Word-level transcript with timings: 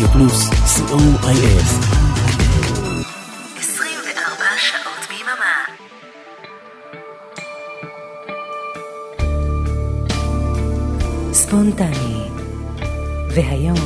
רדיו 0.00 0.12
פלוס, 0.12 0.48
co.il. 0.48 1.60
24 3.58 4.44
שעות 4.56 5.06
ביממה. 5.08 5.64
ספונטני. 11.32 12.28
והיום, 13.34 13.76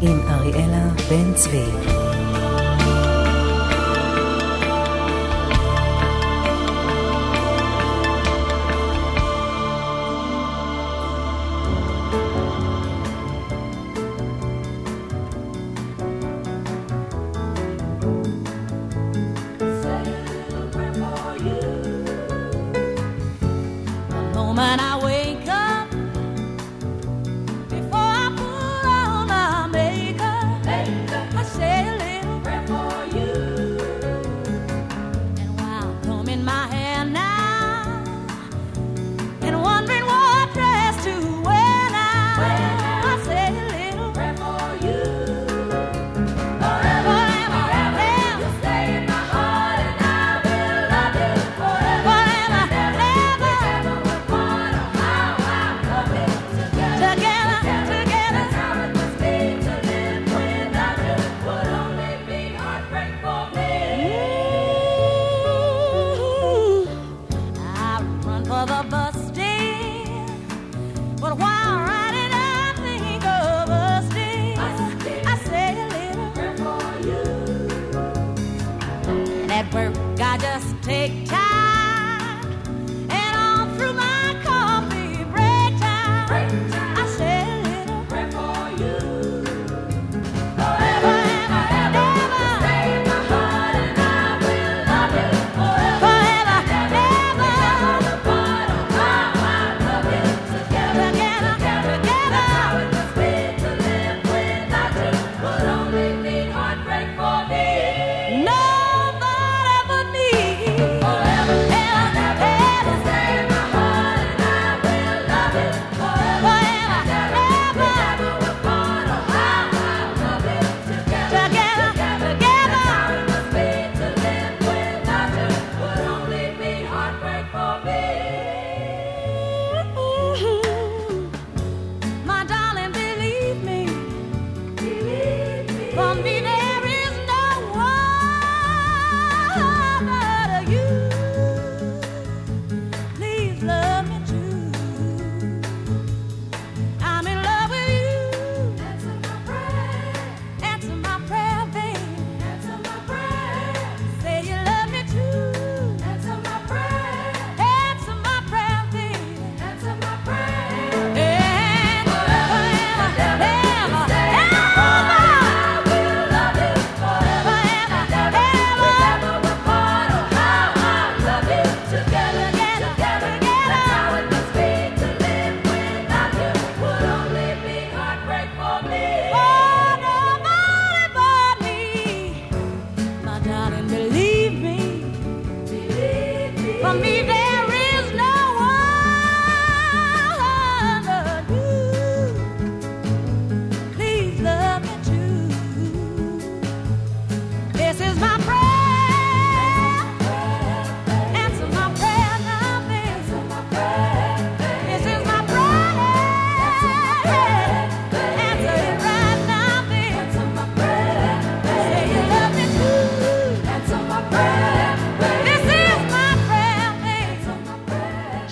עם 0.00 0.20
אריאלה 0.28 0.88
בן 1.10 1.34
צבי. 1.34 1.89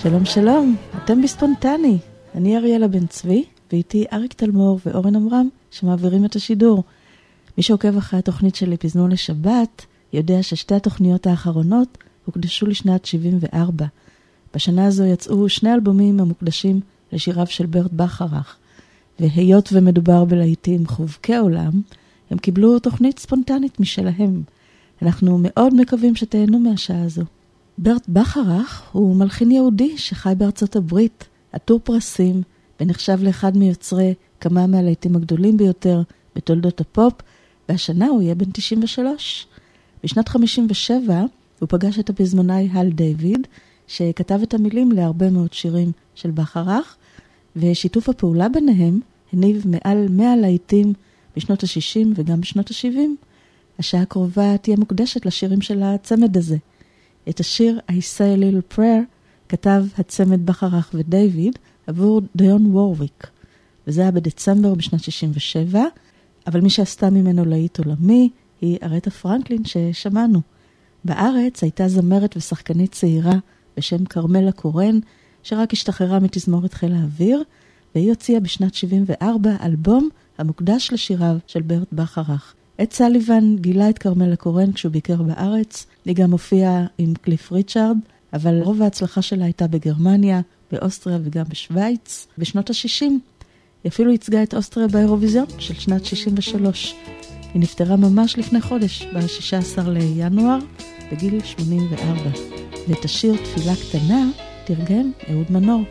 שלום 0.03 0.25
שלום, 0.25 0.75
אתם 1.03 1.21
בספונטני. 1.21 1.97
אני 2.35 2.57
אריאלה 2.57 2.87
בן 2.87 3.07
צבי, 3.07 3.43
ואיתי 3.71 4.05
אריק 4.13 4.33
תלמור 4.33 4.79
ואורן 4.85 5.15
עמרם, 5.15 5.49
שמעבירים 5.71 6.25
את 6.25 6.35
השידור. 6.35 6.83
מי 7.57 7.63
שעוקב 7.63 7.97
אחרי 7.97 8.19
התוכנית 8.19 8.55
שלי 8.55 8.77
פזמון 8.77 9.11
לשבת, 9.11 9.85
יודע 10.13 10.43
ששתי 10.43 10.75
התוכניות 10.75 11.27
האחרונות 11.27 11.97
הוקדשו 12.25 12.65
לשנת 12.65 13.05
74. 13.05 13.85
בשנה 14.55 14.85
הזו 14.85 15.03
יצאו 15.03 15.49
שני 15.49 15.73
אלבומים 15.73 16.19
המוקדשים 16.19 16.79
לשיריו 17.11 17.47
של 17.47 17.65
ברט 17.65 17.91
בכרך, 17.91 18.57
והיות 19.19 19.69
ומדובר 19.73 20.25
בלהיטים 20.25 20.87
חובקי 20.87 21.35
עולם, 21.35 21.71
הם 22.31 22.37
קיבלו 22.37 22.79
תוכנית 22.79 23.19
ספונטנית 23.19 23.79
משלהם. 23.79 24.41
אנחנו 25.01 25.37
מאוד 25.41 25.73
מקווים 25.73 26.15
שתהנו 26.15 26.59
מהשעה 26.59 27.03
הזו. 27.03 27.23
ברט 27.81 28.07
בכרך 28.09 28.89
הוא 28.91 29.15
מלחין 29.15 29.51
יהודי 29.51 29.97
שחי 29.97 30.33
בארצות 30.37 30.75
הברית, 30.75 31.27
עטור 31.51 31.79
פרסים, 31.83 32.41
ונחשב 32.79 33.17
לאחד 33.21 33.57
מיוצרי 33.57 34.13
כמה 34.39 34.67
מהלהיטים 34.67 35.15
הגדולים 35.15 35.57
ביותר 35.57 36.01
בתולדות 36.35 36.81
הפופ, 36.81 37.13
והשנה 37.69 38.07
הוא 38.07 38.21
יהיה 38.21 38.35
בן 38.35 38.51
93. 38.53 39.47
בשנת 40.03 40.29
57 40.29 41.25
הוא 41.59 41.69
פגש 41.69 41.99
את 41.99 42.09
הפזמונאי 42.09 42.69
הל 42.71 42.89
דיוויד, 42.89 43.47
שכתב 43.87 44.39
את 44.43 44.53
המילים 44.53 44.91
להרבה 44.91 45.29
מאוד 45.29 45.53
שירים 45.53 45.91
של 46.15 46.31
בכרך, 46.31 46.95
ושיתוף 47.55 48.09
הפעולה 48.09 48.49
ביניהם 48.49 48.99
הניב 49.33 49.65
מעל 49.67 50.07
100 50.09 50.35
להיטים 50.35 50.93
בשנות 51.35 51.63
ה-60 51.63 52.07
וגם 52.15 52.41
בשנות 52.41 52.71
ה-70. 52.71 52.99
השעה 53.79 54.01
הקרובה 54.01 54.57
תהיה 54.57 54.77
מוקדשת 54.77 55.25
לשירים 55.25 55.61
של 55.61 55.83
הצמד 55.83 56.37
הזה. 56.37 56.57
את 57.29 57.39
השיר 57.39 57.79
I 57.91 57.93
say 57.93 58.37
a 58.37 58.39
little 58.39 58.75
prayer 58.75 59.03
כתב 59.49 59.83
הצמד 59.97 60.45
בכרך 60.45 60.91
ודייוויד 60.93 61.59
עבור 61.87 62.21
דיון 62.35 62.65
וורוויק, 62.65 63.27
וזה 63.87 64.01
היה 64.01 64.11
בדצמבר 64.11 64.75
בשנת 64.75 65.03
67, 65.03 65.81
אבל 66.47 66.61
מי 66.61 66.69
שעשתה 66.69 67.09
ממנו 67.09 67.45
להיט 67.45 67.79
עולמי 67.79 68.29
היא 68.61 68.77
ארטה 68.83 69.09
פרנקלין 69.09 69.63
ששמענו. 69.65 70.41
בארץ 71.05 71.63
הייתה 71.63 71.87
זמרת 71.87 72.37
ושחקנית 72.37 72.91
צעירה 72.91 73.35
בשם 73.77 74.05
כרמלה 74.05 74.51
קורן, 74.51 74.99
שרק 75.43 75.73
השתחררה 75.73 76.19
מתזמורת 76.19 76.73
חיל 76.73 76.93
האוויר, 76.93 77.43
והיא 77.95 78.09
הוציאה 78.09 78.39
בשנת 78.39 78.73
74 78.73 79.51
אלבום 79.63 80.09
המוקדש 80.37 80.89
לשיריו 80.91 81.37
של 81.47 81.61
ברט 81.61 81.93
בכרך. 81.93 82.55
את 82.83 82.93
סליבן 82.93 83.55
גילה 83.55 83.89
את 83.89 83.97
כרמלה 83.97 84.35
קורן 84.35 84.71
כשהוא 84.71 84.91
ביקר 84.91 85.15
בארץ, 85.15 85.85
היא 86.05 86.15
גם 86.15 86.31
הופיעה 86.31 86.85
עם 86.97 87.13
קליף 87.21 87.51
ריצ'ארד, 87.51 87.97
אבל 88.33 88.61
רוב 88.61 88.81
ההצלחה 88.81 89.21
שלה 89.21 89.45
הייתה 89.45 89.67
בגרמניה, 89.67 90.41
באוסטריה 90.71 91.17
וגם 91.23 91.43
בשוויץ. 91.49 92.27
בשנות 92.37 92.69
ה-60 92.69 93.05
היא 93.83 93.89
אפילו 93.89 94.11
ייצגה 94.11 94.43
את 94.43 94.53
אוסטריה 94.53 94.87
באירוויזיון 94.87 95.45
של 95.59 95.73
שנת 95.73 96.05
63. 96.05 96.95
היא 97.53 97.61
נפטרה 97.61 97.95
ממש 97.95 98.37
לפני 98.37 98.61
חודש, 98.61 99.05
ב-16 99.13 99.89
לינואר, 99.89 100.57
בגיל 101.11 101.43
84. 101.43 102.13
ואת 102.87 103.05
השיר 103.05 103.35
תפילה 103.35 103.73
קטנה 103.75 104.25
תרגם 104.65 105.11
אהוד 105.29 105.51
מנור. 105.51 105.81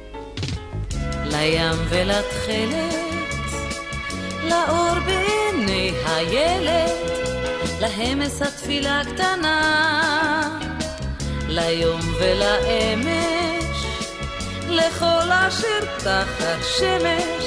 לים 1.31 1.76
ולתכלת, 1.90 3.07
לאור 4.49 4.95
בעיני 5.06 5.93
הילד, 6.06 6.91
להם 7.81 8.23
אשא 8.23 8.45
תפילה 8.45 9.03
קטנה, 9.15 10.59
ליום 11.49 12.00
ולאמש, 12.21 13.85
לכל 14.69 15.33
אשר 15.33 15.85
תחת 15.99 16.65
שמש, 16.79 17.45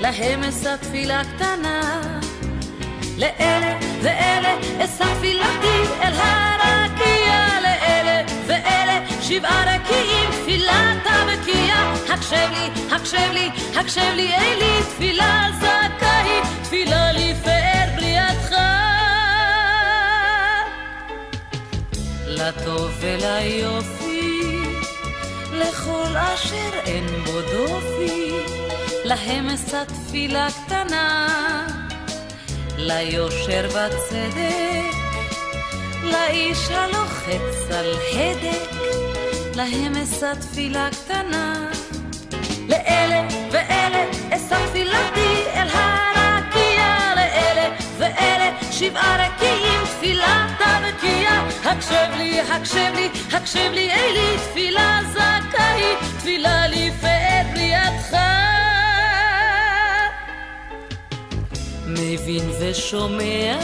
להם 0.00 0.44
אשא 0.44 0.76
תפילה 0.76 1.22
קטנה. 1.36 2.00
לאלה 3.18 3.78
ואלה 4.02 4.54
אשא 4.84 5.04
תפילתי 5.18 5.78
אל 6.02 6.12
הרקיע, 6.14 7.60
לאלה 7.62 8.22
ואלה 8.46 8.98
שבעה 9.20 9.74
רקיעים 9.74 10.30
תפילת 10.30 11.06
הבקיע. 11.06 11.74
הקשב 12.08 12.48
לי, 12.52 12.70
הקשב 12.96 13.32
לי, 13.32 13.50
הקשב 13.76 14.12
לי, 14.14 14.34
אלי 14.34 14.82
תפילה 14.82 15.48
זכאי, 15.58 16.11
תפילה 16.62 17.12
לפאר 17.12 17.86
בריאתך. 17.96 18.54
לטוב 22.26 22.90
וליופי, 23.00 24.40
לכל 25.52 26.16
אשר 26.16 26.70
אין 26.86 27.06
בו 27.24 27.40
דופי, 27.40 28.30
להם 29.04 29.48
אשא 29.48 29.84
תפילה 29.84 30.48
קטנה. 30.50 31.28
ליושר 32.76 33.68
בצדק, 33.68 34.96
לאיש 36.02 36.70
הלוחץ 36.70 37.70
על 37.70 37.94
הדק, 38.12 38.70
להם 39.54 39.96
אשא 39.96 40.32
תפילה 40.40 40.88
קטנה. 40.90 41.70
לאלה 42.68 43.26
ואלה 43.50 44.04
אשא 44.30 44.66
תפילתי 44.66 45.20
אל 45.20 45.21
שבעה 48.72 49.26
רקיעים 49.26 49.84
תפילת 49.84 50.60
הבקיע. 50.60 51.30
הקשב 51.64 52.16
לי, 52.16 52.40
הקשב 52.40 52.92
לי, 52.94 53.08
הקשב 53.32 53.70
לי, 53.72 53.92
אלי 53.92 54.36
תפילה 54.36 55.00
זכאי, 55.12 55.84
תפילה 56.18 56.66
לפאר 56.68 57.42
בריאתך. 57.52 58.16
מבין 61.86 62.50
ושומע 62.60 63.58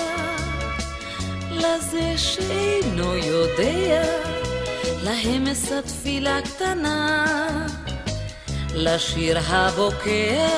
לזה 1.50 2.12
שאינו 2.16 3.16
יודע, 3.16 4.02
להם 5.02 5.46
אשא 5.46 5.80
תפילה 5.80 6.38
קטנה, 6.42 7.26
לשיר 8.74 9.38
הבוקע, 9.38 10.48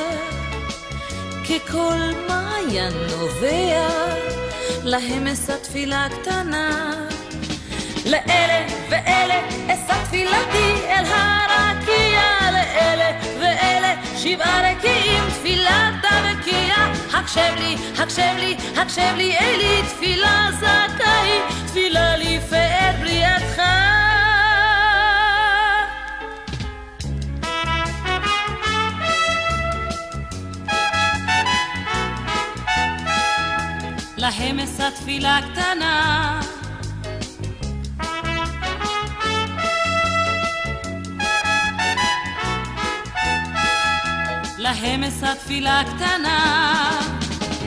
ככל 1.51 1.99
מעיין 2.29 2.93
נובע, 3.11 3.89
להם 4.85 5.27
אשא 5.27 5.57
תפילה 5.63 6.07
קטנה. 6.11 6.91
לאלה 8.07 8.67
ואלה 8.91 9.41
אשא 9.67 10.05
תפילתי 10.05 10.73
אל 10.89 11.05
הרקיע, 11.07 12.23
לאלה 12.53 13.11
ואלה 13.41 13.95
שבעה 14.17 14.73
רקיעים 14.73 15.25
תפילת 15.31 15.95
הבקיע. 16.11 16.75
הקשב 17.13 17.53
לי, 17.59 17.77
הקשב 17.99 18.35
לי, 18.39 18.57
הקשב 18.77 19.15
לי, 19.17 19.39
אלי 19.39 19.83
תפילה 19.83 20.40
תפילה 35.11 35.41
קטנה. 35.53 36.41
להם 44.59 45.05
אשא 45.05 45.35
תפילה 45.35 45.83
קטנה. 45.87 47.01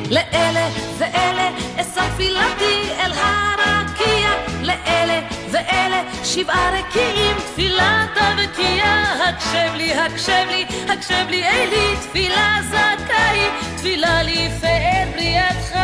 לאלה 0.09 0.69
ואלה 0.97 1.49
אשא 1.75 2.09
תפילתי 2.13 2.89
אל 2.99 3.11
הרקיע, 3.11 4.29
לאלה 4.61 5.19
ואלה 5.51 6.01
שבעה 6.23 6.71
רקיעים 6.71 7.37
תפילת 7.37 8.09
הבקיע. 8.15 8.85
הקשב 9.29 9.73
לי, 9.75 9.93
הקשב 9.93 10.45
לי, 10.49 10.65
הקשב 10.89 11.25
לי, 11.29 11.45
אלי 11.45 11.95
תפילה 12.01 12.57
זכאי, 12.69 13.49
תפילה 13.77 14.23
לפאר 14.23 15.07
בריאתך. 15.15 15.82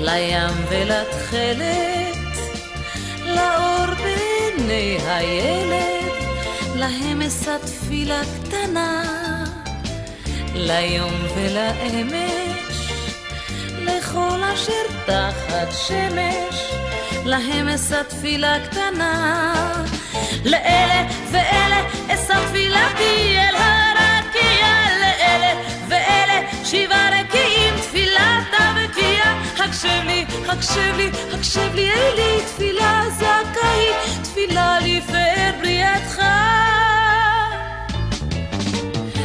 לים 0.00 0.64
ולתכלת, 0.68 2.36
לאור 3.26 3.86
בעיני 3.94 4.98
הילד. 5.06 6.12
להם 6.74 7.22
אשא 7.22 7.56
תפילה 7.66 8.20
קטנה, 8.44 9.04
ליום 10.54 11.14
ולאמש, 11.36 12.92
לכל 13.80 14.40
אשר 14.54 14.84
תחת 15.06 15.68
שמש, 15.86 16.72
להם 17.24 17.68
אשא 17.68 18.02
תפילה 18.02 18.56
קטנה. 18.66 19.54
לאלה 20.44 21.06
ואלה 21.30 21.82
אשא 22.08 22.34
תפילתי 22.48 23.38
אל 23.38 23.54
הרקיע, 23.56 24.66
לאלה 25.00 25.54
ואלה 25.88 26.40
שבעה 26.64 27.20
הבקיע. 27.20 27.37
הקשב 29.68 30.02
לי, 30.06 30.24
הקשב 30.48 30.94
לי, 30.96 31.10
הקשב 31.34 31.74
לי, 31.74 31.90
אלי 31.90 32.40
תפילה 32.46 33.02
זכאי, 33.16 33.86
תפילה 34.22 34.78
לפאר 34.80 35.50
בריאתך. 35.60 36.22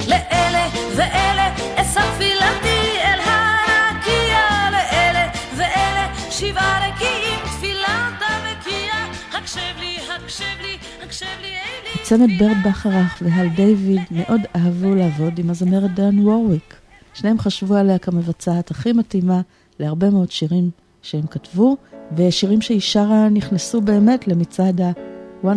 לאלה 0.07 0.67
ואלה 0.95 1.55
אשא 1.75 2.01
תפילתי 2.15 2.99
אל 3.03 3.19
הרקיע, 3.19 4.39
לאלה 4.71 5.29
ואלה 5.57 6.07
שבעה 6.31 6.89
רקיעים 6.89 7.39
תפילת 7.45 8.21
הבקיע. 8.21 8.93
הקשב 9.33 9.79
לי, 9.79 9.97
הקשב 10.15 10.61
לי, 10.61 10.77
הקשב 11.03 11.25
לי, 11.41 11.47
אלי 11.47 12.03
צמד 12.03 12.29
ברד 12.39 12.57
בכרך 12.65 13.21
והל 13.21 13.47
דיוויד 13.47 14.01
מאוד 14.11 14.41
אהבו 14.55 14.95
לעבוד 14.95 15.39
עם 15.39 15.49
הזמרת 15.49 15.93
דן 15.93 16.19
וורוויק. 16.19 16.73
שניהם 17.13 17.39
חשבו 17.39 17.75
עליה 17.75 17.97
כמבצעת 17.97 18.71
הכי 18.71 18.93
מתאימה 18.93 19.41
להרבה 19.83 20.09
מאוד 20.09 20.31
שירים 20.31 20.69
שהם 21.01 21.27
כתבו, 21.27 21.77
ושירים 22.17 22.61
שהיא 22.61 22.81
שרה 22.81 23.29
נכנסו 23.29 23.81
באמת 23.81 24.27
למצעד 24.27 24.81
ה-100 24.81 25.47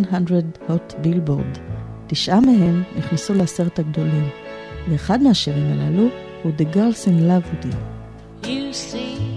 Hot 0.69 0.93
Billboard. 1.03 1.59
תשעה 2.07 2.39
מהם 2.39 2.83
נכנסו 2.97 3.33
לעשרת 3.33 3.79
הגדולים, 3.79 4.29
ואחד 4.89 5.21
מהשירים 5.21 5.65
הללו 5.65 6.07
הוא 6.43 6.51
The 6.57 6.75
Girls 6.75 7.05
in 7.05 7.21
Love 7.21 7.65
with 7.65 7.65
You. 7.65 7.77
You 8.43 8.73
see 8.73 9.36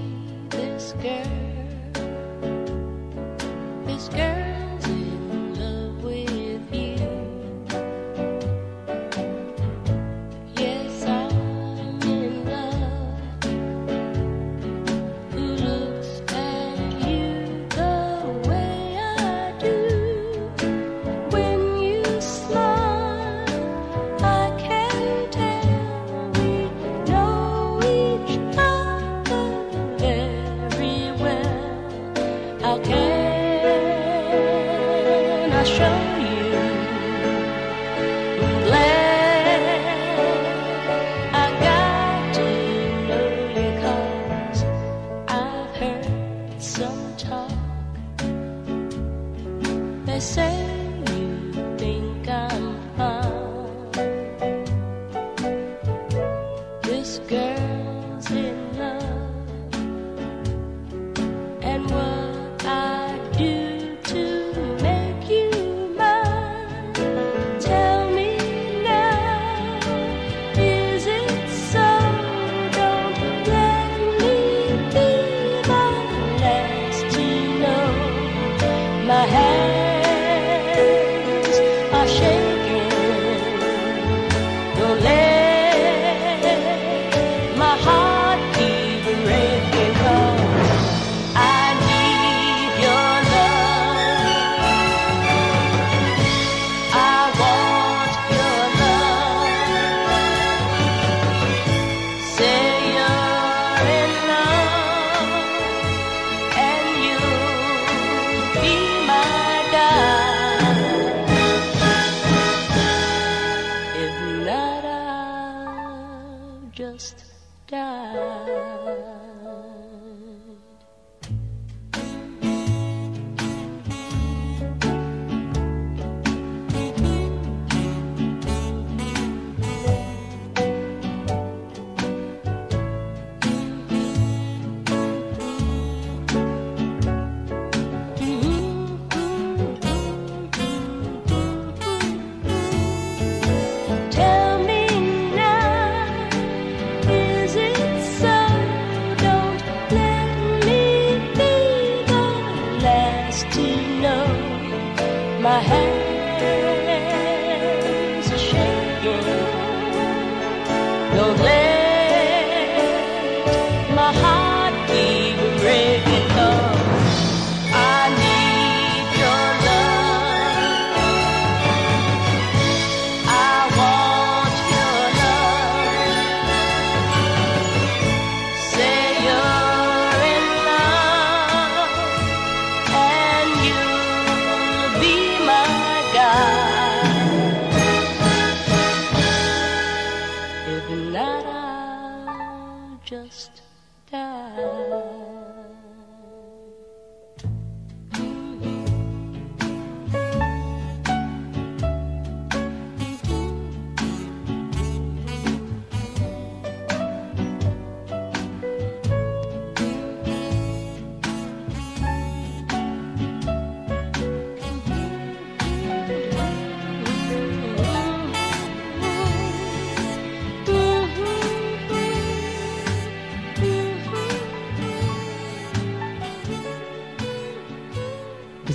die. 117.70 118.79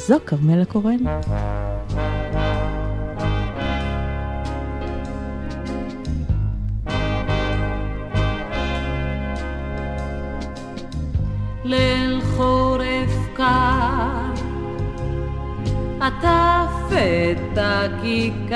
זו 0.07 0.15
כרמלה 0.25 0.65
קורן. 0.65 0.97
ליל 11.63 12.21
חורף 12.21 13.29
קר, 13.33 14.31
עטף 16.01 16.91
את 16.91 17.57
הכיכר. 17.57 18.55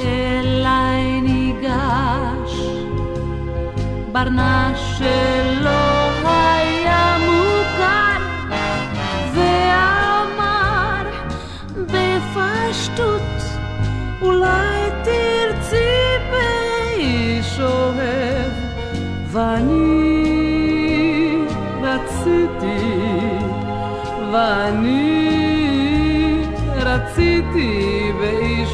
אליי 0.00 1.20
ניגש 1.20 2.60
ברנש 4.12 4.98
שלו 4.98 5.75
די 27.56 28.12
ווי 28.12 28.66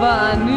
वन् 0.00 0.49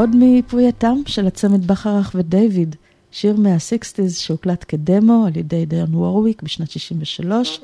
עוד 0.00 0.10
מפרייתם 0.18 0.96
של 1.06 1.26
הצמד 1.26 1.66
בכרך 1.66 2.12
ודייוויד, 2.14 2.76
שיר 3.10 3.36
מה-60's 3.36 4.10
שהוקלט 4.10 4.64
כדמו 4.68 5.24
על 5.26 5.36
ידי 5.36 5.66
דיון 5.66 5.94
וורוויק 5.94 6.42
בשנת 6.42 6.70
63, 6.70 7.60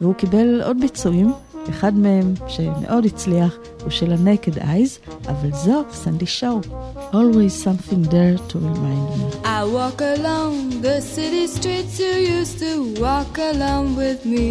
והוא 0.00 0.14
קיבל 0.14 0.62
עוד 0.62 0.80
ביצועים, 0.80 1.32
אחד 1.69 1.93
מהם 1.97 2.33
שמאוד 2.47 3.05
הצליח 3.05 3.57
הוא 3.81 3.89
של 3.89 4.13
ה-Naked 4.13 4.57
Eyes, 4.57 5.11
אבל 5.27 5.49
זו 5.53 5.83
סנדי 5.91 6.25
שואו. 6.25 6.61
Always 7.11 7.53
something 7.65 8.03
there 8.09 8.37
to 8.49 8.57
remind 8.57 9.05
me. 9.17 9.25
I 9.45 9.63
walk 9.77 10.01
along 10.01 10.81
the 10.81 10.97
city 11.15 11.45
streets 11.55 11.99
you 11.99 12.13
used 12.37 12.57
to 12.65 12.71
walk 13.05 13.33
along 13.51 13.85
with 14.01 14.19
me. 14.33 14.43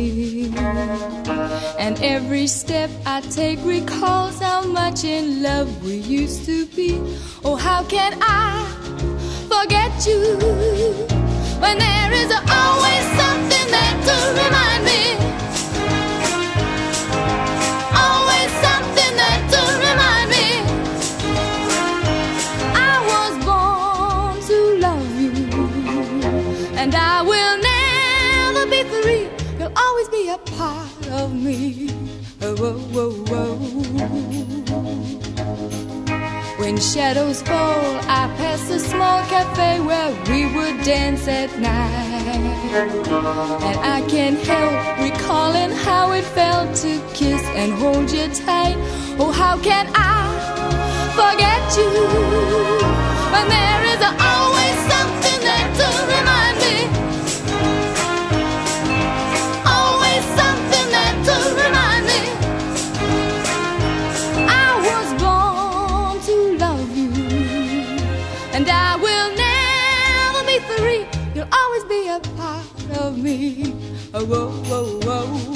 And 1.85 1.95
every 2.15 2.47
step 2.61 2.91
I 3.15 3.17
take 3.41 3.61
recalls 3.77 4.37
how 4.49 4.61
much 4.81 4.99
in 5.17 5.25
love 5.49 5.69
we 5.87 5.95
used 6.21 6.41
to 6.51 6.57
be. 6.77 6.91
Oh, 7.47 7.57
how 7.69 7.81
can 7.95 8.13
I 8.23 8.49
forget 9.53 9.93
you 10.09 10.21
when 11.63 11.77
there 11.87 12.13
is 12.23 12.31
always 12.61 13.05
something 13.21 13.67
there 13.77 13.97
to 14.09 14.17
remind 14.41 14.83
me? 14.91 15.03
Me. 31.48 31.90
Oh, 32.42 32.56
oh, 32.60 32.92
oh, 32.94 33.26
oh. 33.32 33.58
When 36.60 36.78
shadows 36.78 37.42
fall, 37.42 37.96
I 38.22 38.28
pass 38.38 38.70
a 38.70 38.80
small 38.80 39.22
cafe 39.34 39.80
where 39.80 40.12
we 40.30 40.40
would 40.56 40.84
dance 40.84 41.28
at 41.28 41.52
night. 41.60 42.68
And 43.68 43.80
I 43.80 44.02
can't 44.10 44.40
help 44.52 44.74
recalling 45.00 45.72
how 45.86 46.12
it 46.12 46.26
felt 46.38 46.76
to 46.84 47.02
kiss 47.14 47.44
and 47.62 47.72
hold 47.74 48.12
you 48.12 48.28
tight. 48.46 48.76
Oh, 49.20 49.32
how 49.32 49.58
can 49.62 49.86
I 49.96 50.20
forget 51.20 51.64
you 51.80 51.92
when 53.34 53.48
there 53.56 53.84
is 53.94 54.02
always 54.04 54.37
whoa, 74.28 74.50
whoa, 74.68 75.48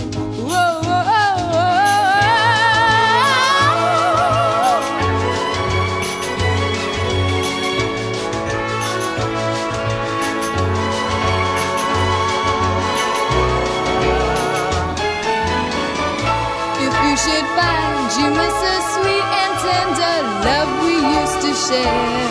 should 17.22 17.48
find 17.54 18.10
you 18.18 18.30
miss 18.34 18.56
the 18.66 18.78
sweet 18.94 19.28
and 19.42 19.54
tender 19.62 20.18
love 20.48 20.72
we 20.82 20.96
used 21.20 21.40
to 21.46 21.52
share, 21.54 22.31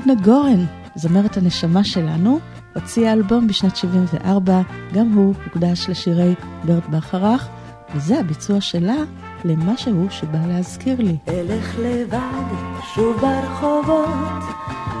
עדנה 0.00 0.14
גורן, 0.14 0.64
זמרת 0.94 1.36
הנשמה 1.36 1.84
שלנו, 1.84 2.38
הוציאה 2.74 3.12
אלבום 3.12 3.46
בשנת 3.46 3.76
74, 3.76 4.60
גם 4.94 5.12
הוא 5.12 5.34
הוקדש 5.44 5.88
לשירי 5.88 6.34
ברט 6.64 6.86
בכרך, 6.86 7.48
וזה 7.94 8.20
הביצוע 8.20 8.60
שלה 8.60 8.96
למשהו 9.44 10.06
שבא 10.10 10.38
להזכיר 10.46 11.00
לי. 11.00 11.16
אלך 11.28 11.78
לבד 11.78 12.54
שוב 12.94 13.16
ברחובות, 13.20 14.44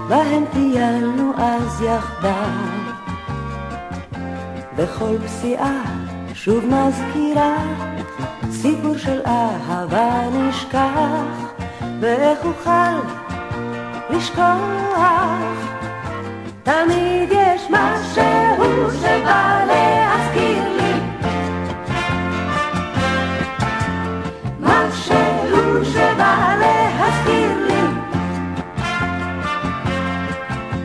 בהם 0.08 0.44
טיילנו 0.52 1.32
אז 1.36 1.82
יחדיו. 1.82 2.52
וכל 4.76 5.16
פסיעה 5.26 5.82
שוב 6.34 6.64
מזכירה 6.64 7.56
סיפור 8.50 8.98
של 8.98 9.20
אהבה 9.26 10.28
נשכח, 10.32 11.54
ואיך 12.00 12.38
אוכל 12.44 13.27
לשכוח. 14.10 14.98
תמיד 16.62 17.28
יש 17.30 17.62
משהו 17.70 18.90
שבא 19.00 19.64
להזכיר 19.66 20.62
לי. 20.76 20.92
משהו 24.60 25.84
שבא 25.84 26.54
להזכיר 26.60 27.66
לי. 27.66 27.82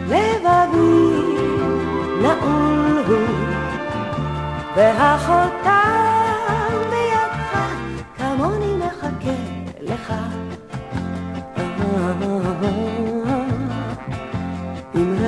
לבבי 0.08 1.34
נעול 2.22 3.04
הוא, 3.08 3.28
והחותם 4.76 6.13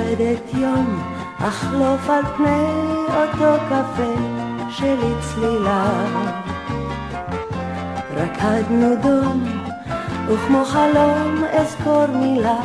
עם 0.06 0.12
רדת 0.12 0.54
יום, 0.54 1.02
אחלוף 1.38 2.10
על 2.10 2.22
פני 2.36 2.66
אותו 3.08 3.62
קפה 3.68 4.14
שלי 4.70 5.12
צלילה. 5.20 5.90
רקדנו 8.16 8.94
דום, 9.02 9.44
וכמו 10.28 10.64
חלום 10.64 11.44
אזכור 11.52 12.06
מילה, 12.06 12.60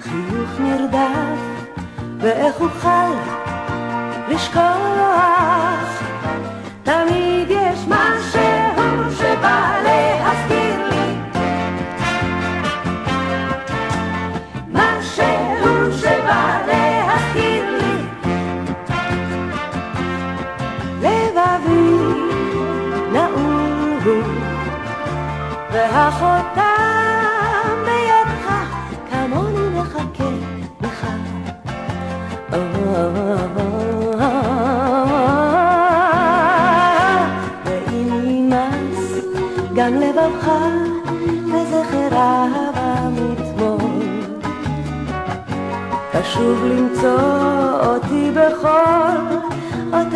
חיוך 0.00 0.60
נרדף, 0.60 1.40
ואיך 2.18 2.60
אוכל 2.60 3.14
לשכוח. 4.28 6.02
תמיד 6.82 7.50
יש 7.50 7.78
משהו 7.88 9.16
שבא 9.18 9.77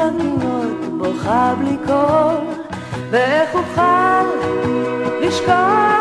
אותם 0.03 0.19
פינות 0.19 0.99
בוכה 0.99 1.55
בלי 1.59 1.77
קול 1.87 2.45
ואיך 3.11 3.55
אוכל 3.55 4.25
לשכוח 5.21 5.92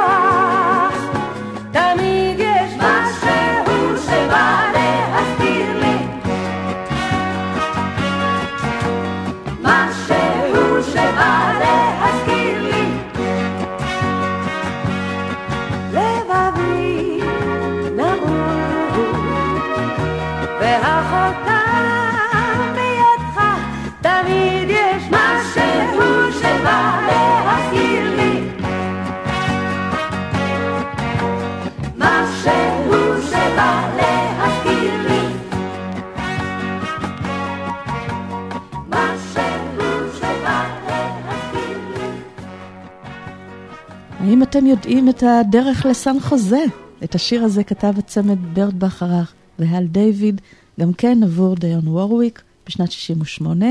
אתם 44.52 44.66
יודעים 44.66 45.10
את 45.10 45.24
הדרך 45.24 45.86
לסן 45.86 46.20
חוזה? 46.20 46.64
את 47.04 47.16
השיר 47.16 47.44
הזה 47.44 47.64
כתב 47.64 47.94
הצמד 47.98 48.38
ברד 48.54 48.80
בכרך 48.80 49.34
והל 49.60 49.88
דיוויד, 49.88 50.42
גם 50.80 50.94
כן 50.94 51.24
עבור 51.24 51.56
דיון 51.56 51.88
וורוויק 51.88 52.42
בשנת 52.68 52.92
68, 52.92 53.66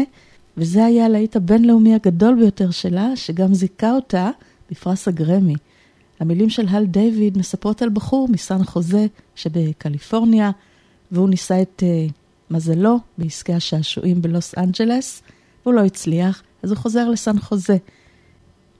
וזה 0.56 0.84
היה 0.84 1.04
הלהיט 1.04 1.36
הבינלאומי 1.36 1.94
הגדול 1.94 2.34
ביותר 2.34 2.70
שלה, 2.70 3.16
שגם 3.16 3.54
זיכה 3.54 3.90
אותה 3.92 4.30
בפרס 4.70 5.08
הגרמי. 5.08 5.54
המילים 6.20 6.50
של 6.50 6.68
הל 6.68 6.86
דיוויד 6.86 7.38
מספרות 7.38 7.82
על 7.82 7.88
בחור 7.88 8.28
מסן 8.28 8.64
חוזה 8.64 9.06
שבקליפורניה, 9.34 10.50
והוא 11.12 11.28
ניסה 11.28 11.62
את 11.62 11.82
uh, 11.82 12.12
מזלו 12.50 12.98
בעסקי 13.18 13.52
השעשועים 13.52 14.22
בלוס 14.22 14.58
אנג'לס, 14.58 15.22
והוא 15.62 15.74
לא 15.74 15.84
הצליח, 15.84 16.42
אז 16.62 16.70
הוא 16.70 16.78
חוזר 16.78 17.08
לסן 17.08 17.38
חוזה. 17.38 17.76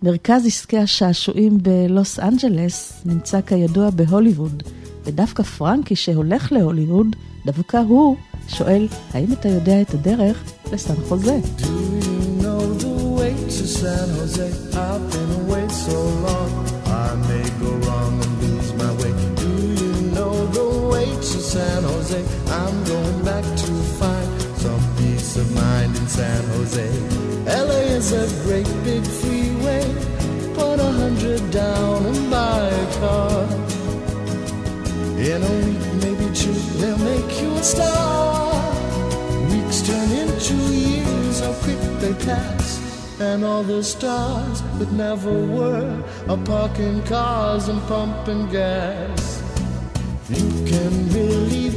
מרכז 0.02 0.46
עסקי 0.46 0.78
השעשועים 0.78 1.58
בלוס 1.62 2.18
אנג'לס 2.18 3.02
נמצא 3.04 3.40
כידוע 3.40 3.90
בהוליווד, 3.90 4.62
ודווקא 5.04 5.42
פרנקי 5.42 5.96
שהולך 5.96 6.52
להוליווד, 6.52 7.16
דווקא 7.46 7.76
הוא 7.76 8.16
שואל, 8.48 8.88
האם 9.14 9.32
אתה 9.32 9.48
יודע 9.48 9.80
את 9.80 9.94
הדרך 9.94 10.52
לסן 10.72 10.94
חוזה? 11.08 11.38
Of 25.40 25.54
mind 25.54 25.96
in 25.96 26.06
San 26.08 26.42
Jose. 26.52 27.29
LA 27.50 27.82
is 27.98 28.12
a 28.12 28.26
great 28.44 28.70
big 28.84 29.04
freeway. 29.04 29.82
Put 30.54 30.78
a 30.78 30.92
hundred 31.02 31.50
down 31.50 32.06
and 32.06 32.30
buy 32.30 32.68
a 32.68 32.86
car. 33.00 33.42
In 35.18 35.42
a 35.42 35.54
week, 35.66 35.84
maybe 36.04 36.32
two, 36.32 36.52
they'll 36.78 36.96
make 36.98 37.42
you 37.42 37.50
a 37.54 37.62
star. 37.62 38.54
Weeks 39.50 39.82
turn 39.82 40.10
into 40.12 40.54
years, 40.54 41.40
how 41.40 41.52
quick 41.64 41.80
they 41.98 42.14
pass. 42.24 42.78
And 43.20 43.44
all 43.44 43.64
the 43.64 43.82
stars 43.82 44.62
that 44.78 44.92
never 44.92 45.32
were 45.32 46.04
are 46.28 46.38
parking 46.44 47.02
cars 47.02 47.66
and 47.66 47.82
pumping 47.88 48.48
gas. 48.50 49.42
You 50.28 50.48
can 50.70 50.92
really 51.10 51.70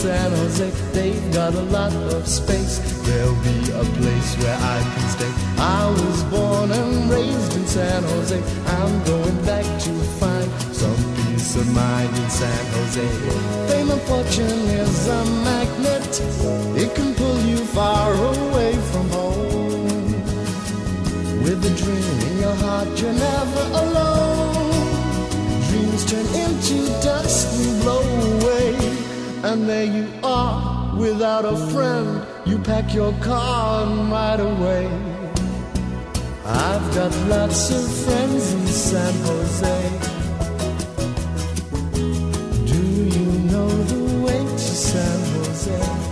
San 0.00 0.30
Jose. 0.30 0.70
They've 0.94 1.34
got 1.34 1.52
a 1.52 1.60
lot 1.60 1.92
of 1.92 2.26
space. 2.26 2.78
There'll 3.04 3.34
be 3.44 3.58
a 3.70 3.84
place 4.00 4.34
where 4.38 4.56
I 4.56 4.80
can 4.92 5.06
stay. 5.14 5.32
I 5.58 5.90
was 5.90 6.24
born 6.32 6.72
and 6.72 7.10
raised 7.10 7.54
in 7.54 7.66
San 7.66 8.02
Jose. 8.04 8.40
I'm 8.78 9.04
going 9.04 9.44
back 9.44 9.66
to 9.84 9.92
find 10.18 10.50
some 10.72 10.96
peace 11.16 11.54
of 11.56 11.68
mind 11.74 12.16
in 12.16 12.30
San 12.30 12.64
Jose. 12.72 13.08
Fame 13.68 13.90
and 13.90 14.00
fortune 14.08 14.62
is 14.80 15.06
a 15.06 15.22
magnet. 15.44 16.12
It 16.82 16.94
can 16.94 17.14
pull 17.14 17.38
you 17.42 17.58
far 17.58 18.14
away 18.14 18.72
from 18.92 19.06
home. 19.10 20.12
With 21.44 21.60
a 21.70 21.74
dream 21.76 22.16
in 22.28 22.38
your 22.38 22.56
heart, 22.64 22.88
you're 22.98 23.12
never 23.12 23.64
alone. 23.84 24.70
Dreams 25.68 26.04
turn 26.10 26.26
into 26.44 26.86
dust 27.04 27.52
and 27.60 27.82
blow 27.82 28.00
away. 28.00 28.99
And 29.42 29.66
there 29.66 29.86
you 29.86 30.06
are, 30.22 30.94
without 30.96 31.46
a 31.46 31.56
friend. 31.72 32.26
You 32.44 32.58
pack 32.58 32.92
your 32.92 33.12
car 33.20 33.86
and 33.86 34.10
ride 34.12 34.40
away. 34.40 34.86
I've 36.44 36.94
got 36.94 37.14
lots 37.26 37.70
of 37.70 38.04
friends 38.04 38.52
in 38.52 38.66
San 38.66 39.14
Jose. 39.24 39.90
Do 42.66 42.82
you 43.16 43.26
know 43.50 43.68
the 43.68 44.26
way 44.26 44.38
to 44.44 44.58
San 44.58 45.18
Jose? 45.36 46.09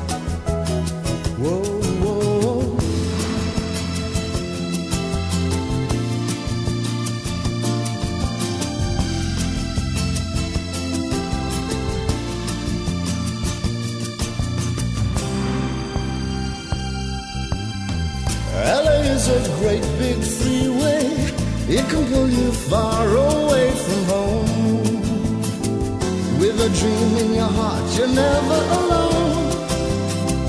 Far 22.68 23.08
away 23.08 23.70
from 23.70 24.04
home. 24.04 24.46
With 26.38 26.60
a 26.60 26.70
dream 26.80 27.16
in 27.24 27.34
your 27.34 27.52
heart, 27.60 27.84
you're 27.96 28.14
never 28.26 28.60
alone. 28.78 29.48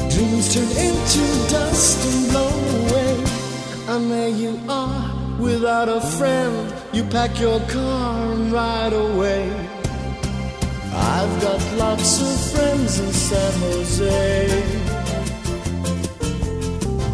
Dreams 0.10 0.54
turn 0.54 0.70
into 0.88 1.24
dust 1.50 1.98
and 2.10 2.30
blow 2.32 2.54
away. 2.80 3.14
And 3.88 4.12
there 4.12 4.30
you 4.30 4.60
are, 4.68 5.40
without 5.40 5.88
a 5.88 6.02
friend. 6.02 6.74
You 6.92 7.04
pack 7.06 7.40
your 7.40 7.60
car 7.62 8.34
and 8.34 8.52
ride 8.52 8.94
away. 8.94 9.50
I've 10.92 11.42
got 11.42 11.62
lots 11.78 12.22
of 12.22 12.36
friends 12.52 13.00
in 13.00 13.14
San 13.14 13.54
Jose. 13.62 14.48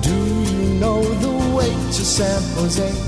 Do 0.02 0.16
you 0.50 0.80
know 0.80 1.02
the 1.26 1.56
way 1.56 1.70
to 1.70 2.04
San 2.18 2.42
Jose? 2.58 3.05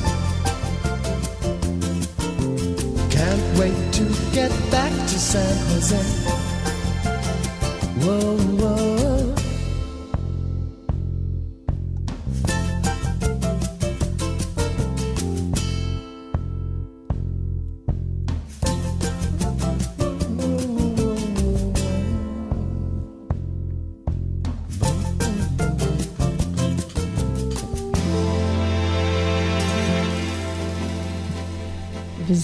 Wait 3.58 3.94
to 3.94 4.04
get 4.34 4.52
back 4.70 4.92
to 4.92 5.20
San 5.20 5.58
Jose. 5.70 5.98
Whoa, 8.04 8.38
whoa. 8.60 8.97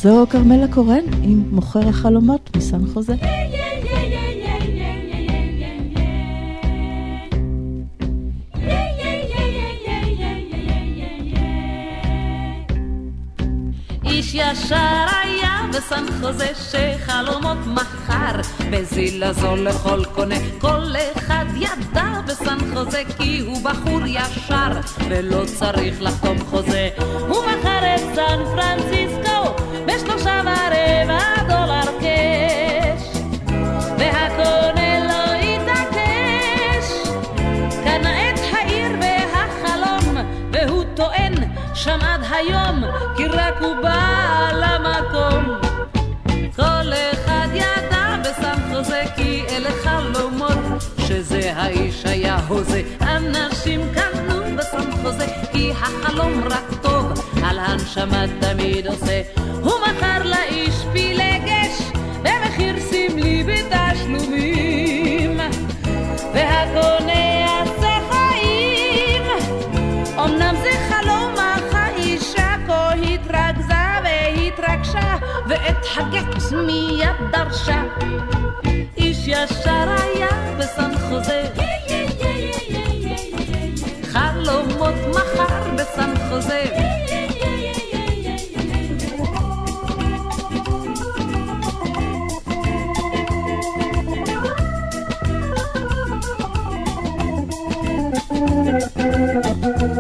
וזו 0.06 0.26
כרמלה 0.30 0.68
קורן 0.68 1.04
עם 1.24 1.44
מוכר 1.52 1.90
החלומות 1.90 2.58
מסן 2.58 2.88
חוזה. 2.94 3.14
ישר 14.36 15.06
היה 15.22 15.62
בסן 15.74 16.06
חוזה 16.22 16.48
שחלומות 16.72 17.58
מכר 17.68 18.42
בזיל 18.72 19.24
הזול 19.24 19.60
לכל 19.60 20.06
קונה 20.06 20.36
כל 20.60 20.92
אחד 21.18 21.46
ידע 21.56 22.22
בסן 22.28 22.58
חוזה 22.74 23.04
כי 23.18 23.40
הוא 23.40 23.58
בחור 23.64 24.00
ישר 24.06 24.72
ולא 25.10 25.46
צריך 25.46 26.02
לחתום 26.02 26.38
חוזה 26.40 26.90
הוא 27.30 27.44
מכר 27.46 27.96
את 27.96 28.16
סן 28.16 28.40
פרנסיסקו 28.56 29.33
בשלושה 29.86 30.42
ורבע 30.44 31.44
דולר 31.48 32.00
קש 32.00 33.18
והקונה 34.00 35.08
לא 35.08 35.34
התעקש. 35.34 36.88
קנה 37.84 38.30
את 38.30 38.40
העיר 38.52 38.92
והחלום 39.02 40.18
והוא 40.52 40.84
טוען 40.96 41.34
שם 41.74 42.00
עד 42.02 42.22
היום 42.32 42.84
כי 43.18 43.28
רק 43.28 43.62
הוא 43.62 43.76
בא 43.82 44.50
למקום. 44.54 45.56
כל 46.56 46.94
אחד 47.14 47.48
ידע 47.54 48.16
בסן 48.22 48.74
חוזה 48.74 49.04
כי 49.16 49.44
אלה 49.50 49.70
חלומות 49.84 50.84
שזה 50.98 51.54
האיש 51.56 52.06
היה 52.06 52.40
הוזה 52.48 52.82
אנשים 53.02 53.82
קנו 53.94 54.13
חוזה 55.04 55.26
כי 55.52 55.72
החלום 55.72 56.44
רק 56.44 56.74
טוב 56.82 57.12
על 57.44 57.60
הנשמה 57.60 58.26
תמיד 58.40 58.88
עושה. 58.88 59.22
הוא 59.62 59.74
מכר 59.88 60.24
לאיש 60.24 60.76
פילגש 60.94 61.92
במחיר 62.22 62.80
סמלי 62.80 63.44
בתשלומים. 63.44 65.40
והקונה 66.34 67.14
יעשה 67.14 67.98
חיים. 68.12 69.24
אמנם 70.20 70.56
זה 70.64 70.72
חלום 70.90 71.34
אך 71.38 71.76
האישה 71.76 72.56
כה 72.68 72.92
התרכזה 72.94 73.74
והתרגשה 74.04 75.16
ואת 75.48 75.86
הגט 75.98 76.52
מיד 76.52 77.32
דרשה. 77.32 77.84
איש 78.98 79.28
ישר 79.28 79.96
היה 79.98 80.58
בסן 80.60 80.98
חוזה 81.10 81.63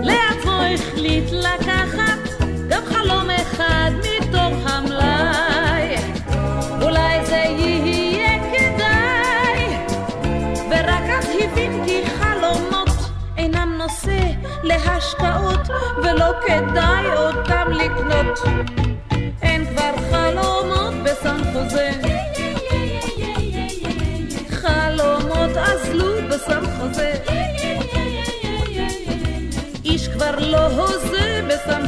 לעצמו 0.04 0.62
החליט 0.74 1.32
לקחת 1.32 2.43
גם 2.69 2.82
חלום 2.86 3.30
אחד 3.30 3.91
מתוך 4.00 4.54
המלאי. 4.65 5.96
אולי 6.82 7.26
זה 7.26 7.36
יהיה 7.36 8.39
כדאי 8.54 9.78
ורק 10.69 11.10
אז 11.19 11.28
הבין 11.39 11.86
כי 11.86 12.02
חלומות 12.08 12.89
אינם 13.38 13.78
נושא 13.78 14.19
להשקעות 14.63 15.67
ולא 16.04 16.32
כדאי 16.48 17.06
אותם 17.17 17.72
לקנות. 17.72 18.39
אין 19.41 19.65
כבר 19.65 19.93
חלומות 20.12 20.93
בסן 21.04 21.38
חוזה 21.54 22.03
כבר 30.69 30.78
לא 30.78 30.93
הוזה 30.93 31.41
בסן 31.47 31.84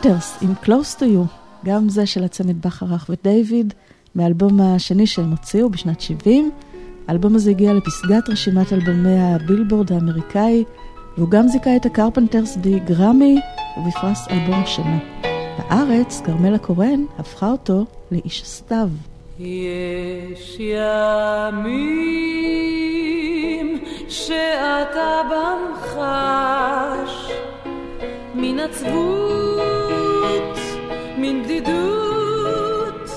הקרפנטרס 0.00 0.38
עם 0.42 0.52
Close 0.64 0.98
to 0.98 1.02
You, 1.02 1.26
גם 1.64 1.88
זה 1.88 2.06
של 2.06 2.24
הצמד 2.24 2.66
בכרך 2.66 3.10
ודייוויד, 3.10 3.74
מהאלבום 4.14 4.60
השני 4.60 5.06
שהם 5.06 5.30
הוציאו 5.30 5.70
בשנת 5.70 6.00
70. 6.00 6.50
האלבום 7.08 7.34
הזה 7.34 7.50
הגיע 7.50 7.72
לפסגת 7.72 8.28
רשימת 8.28 8.72
אלבומי 8.72 9.20
הבילבורד 9.20 9.92
האמריקאי, 9.92 10.64
והוא 11.16 11.28
גם 11.28 11.48
זיכה 11.48 11.76
את 11.76 11.86
הקרפנטרס 11.86 12.56
בגרמי 12.56 13.40
ובפרס 13.76 14.28
אלבום 14.30 14.62
השנה. 14.62 14.98
בארץ, 15.58 16.22
כרמלה 16.24 16.58
קורן 16.58 17.04
הפכה 17.18 17.50
אותו 17.50 17.84
לאיש 18.10 18.42
הסתיו. 18.42 18.88
יש 19.38 20.60
ימים 20.60 21.78
שאתה 24.08 25.20
בם 25.30 25.74
חש 25.80 27.32
מן 28.34 28.58
עצבות, 28.58 29.49
מן 31.20 31.42
בדידות, 31.42 33.10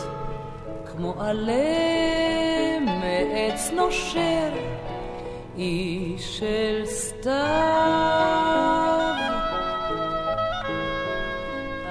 כמו 0.91 1.15
עלה 1.19 2.79
מעץ 2.79 3.71
נושר, 3.75 4.49
איש 5.57 6.39
של 6.39 6.81
סתיו. 6.85 7.33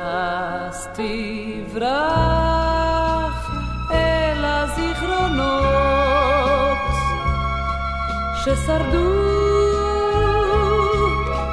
אז 0.05 0.89
תברח 0.95 1.91
אל 3.91 4.45
הזיכרונות 4.45 5.63
ששרדו 8.45 9.13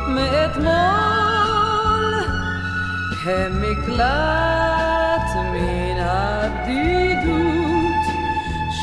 מאתמול 0.07 1.09
הם 3.25 3.61
מקלט 3.61 4.48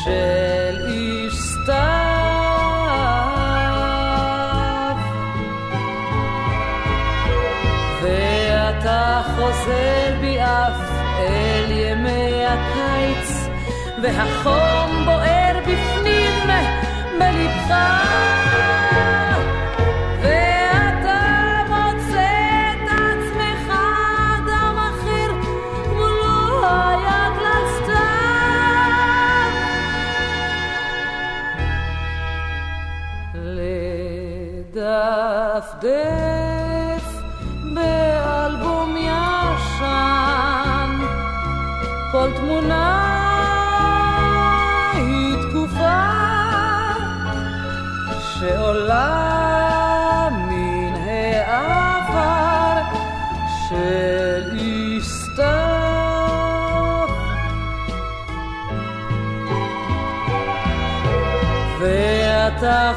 של 0.07 0.85
איש 0.87 1.33
סתיו. 1.33 1.75
ואתה 8.01 9.21
חוזר 9.35 10.15
בי 10.21 10.39
אף 10.41 10.91
אל 11.19 11.71
ימי 11.71 12.45
הקיץ 12.45 13.47
והחום 14.01 14.86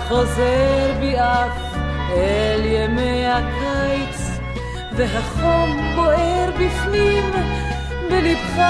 חוזר 0.08 0.92
בי 1.00 1.18
אף 1.18 1.76
אל 2.12 2.64
ימי 2.64 3.26
הקיץ 3.26 4.38
והחום 4.96 5.94
בוער 5.94 6.50
בפנים 6.50 7.30
בלבך 8.10 8.62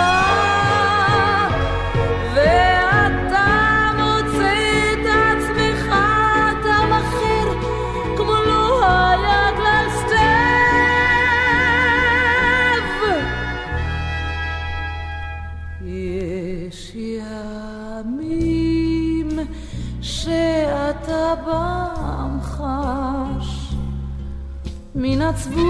מן 25.20 25.26
עצבות, 25.26 25.64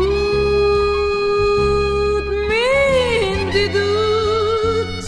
מן 2.49 3.49
בדידות, 3.49 5.05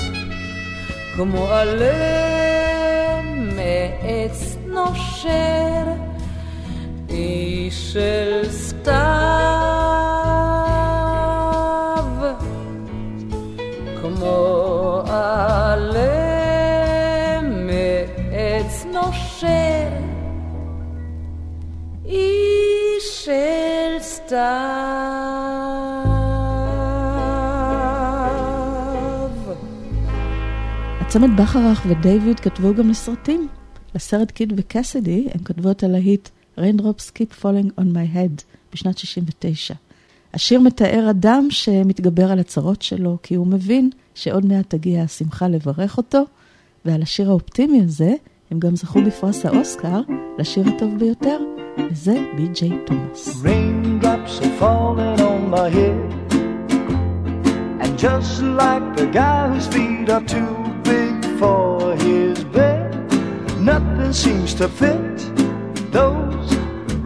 כמו 1.16 1.46
עלה 1.48 3.20
מעץ 3.56 4.56
נושר, 4.66 5.84
איש 7.10 7.92
של 7.92 8.50
הצמד 31.12 31.40
בכרך 31.40 31.82
ודייוויד 31.88 32.40
כתבו 32.40 32.74
גם 32.74 32.90
לסרטים. 32.90 33.48
לסרט 33.94 34.30
קיד 34.30 34.52
וקסידי 34.56 35.28
הם 35.34 35.44
כתבו 35.44 35.70
את 35.70 35.82
הלהיט 35.82 36.28
Raindrops 36.58 37.10
Keep 37.16 37.42
Falling 37.42 37.80
on 37.80 37.82
My 37.94 38.16
Head 38.16 38.42
בשנת 38.72 38.98
69. 38.98 39.74
השיר 40.34 40.60
מתאר 40.60 41.10
אדם 41.10 41.46
שמתגבר 41.50 42.32
על 42.32 42.38
הצרות 42.38 42.82
שלו, 42.82 43.18
כי 43.22 43.34
הוא 43.34 43.46
מבין 43.46 43.90
שעוד 44.14 44.46
מעט 44.46 44.70
תגיע 44.70 45.02
השמחה 45.02 45.48
לברך 45.48 45.96
אותו, 45.96 46.22
ועל 46.84 47.02
השיר 47.02 47.30
האופטימי 47.30 47.82
הזה 47.82 48.14
הם 48.50 48.58
גם 48.58 48.76
זכו 48.76 49.02
בפרס 49.02 49.46
האוסקר 49.46 50.00
לשיר 50.38 50.68
הטוב 50.68 50.98
ביותר, 50.98 51.38
וזה 51.90 52.16
תומאס. 52.86 53.42
On 55.18 55.50
my 55.54 55.68
head, 55.76 55.98
and 57.82 57.92
just 57.98 58.34
like 58.60 58.86
the 58.96 59.06
guy 59.18 59.48
whose 59.52 59.66
feet 59.74 60.08
are 60.08 60.26
too 60.34 60.61
for 61.42 61.96
his 61.96 62.44
bed. 62.44 62.88
Nothing 63.58 64.12
seems 64.12 64.54
to 64.60 64.68
fit. 64.68 65.16
Those 65.90 66.48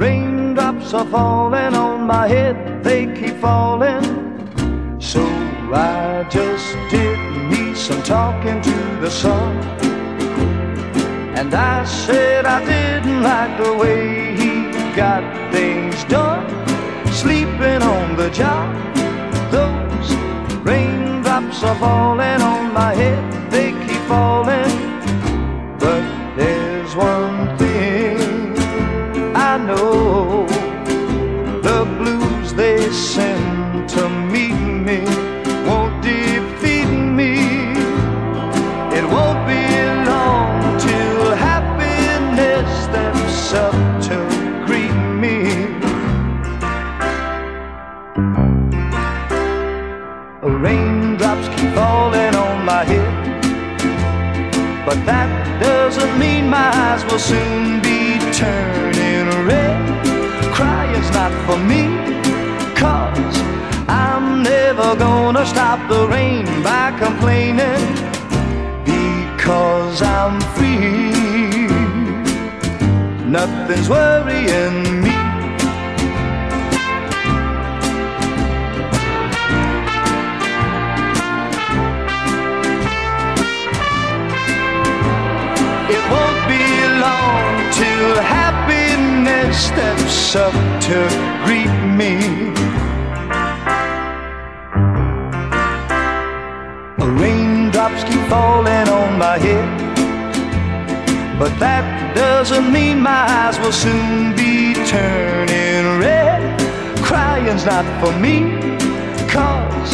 raindrops 0.03 0.93
are 0.93 1.07
falling 1.07 1.75
on 1.75 2.07
my 2.07 2.29
head, 2.29 2.57
they 2.85 3.03
keep 3.19 3.37
falling. 3.47 4.05
So 5.01 5.23
I 5.73 6.27
just 6.29 6.69
did 6.91 7.19
me 7.51 7.75
some 7.75 8.03
talking 8.03 8.61
to 8.69 8.77
the 9.05 9.11
sun. 9.11 9.57
And 11.39 11.55
I 11.55 11.85
said 11.85 12.45
I 12.45 12.59
didn't 12.73 13.23
like 13.23 13.53
the 13.65 13.73
way 13.83 14.37
he 14.41 14.53
got 15.03 15.23
things 15.55 15.97
done. 16.05 16.45
Sleeping 17.23 17.81
on 17.95 18.17
the 18.17 18.29
job, 18.43 18.69
those 19.57 20.09
raindrops 20.71 21.63
are 21.63 21.79
falling 21.85 22.41
on 22.53 22.63
my 22.75 22.93
head, 22.95 23.36
eyes 56.55 57.05
will 57.05 57.19
soon 57.19 57.81
be 57.81 58.19
turning 58.33 59.29
red. 59.47 59.77
Crying's 60.53 61.11
not 61.13 61.33
for 61.47 61.59
me, 61.59 61.83
cause 62.75 63.37
I'm 63.89 64.43
never 64.43 64.97
gonna 64.97 65.45
stop 65.47 65.79
the 65.89 66.07
rain 66.09 66.45
by 66.63 66.93
complaining 66.99 67.85
because 68.85 70.03
I'm 70.03 70.41
free. 70.55 71.67
Nothing's 73.27 73.89
worrying 73.89 75.03
me. 75.03 75.16
Steps 89.57 90.37
up 90.37 90.53
to 90.83 90.97
greet 91.45 91.73
me. 92.01 92.13
Raindrops 97.21 98.05
keep 98.05 98.21
falling 98.29 98.89
on 98.89 99.19
my 99.19 99.39
head, 99.39 99.69
but 101.39 101.59
that 101.59 102.15
doesn't 102.15 102.71
mean 102.71 103.01
my 103.01 103.25
eyes 103.41 103.59
will 103.61 103.73
soon 103.73 104.37
be 104.37 104.75
turning 104.85 105.99
red. 105.99 106.61
Crying's 107.03 107.65
not 107.65 107.87
for 108.01 108.13
me, 108.21 108.37
cause 109.27 109.91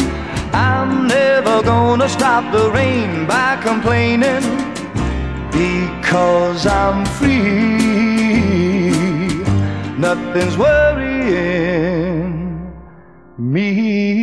I'm 0.53 1.07
never 1.07 1.63
gonna 1.63 2.09
stop 2.09 2.51
the 2.51 2.69
rain 2.71 3.25
by 3.25 3.55
complaining 3.61 4.43
because 5.51 6.65
I'm 6.65 7.05
free. 7.17 7.82
Nothing's 10.03 10.57
worrying 10.57 12.03
me. 13.37 14.22